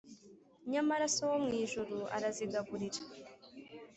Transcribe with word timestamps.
Nyamara 0.71 1.05
so 1.15 1.23
wo 1.31 1.37
mu 1.45 1.51
ijuru 1.63 1.97
arazigaburira 2.15 3.01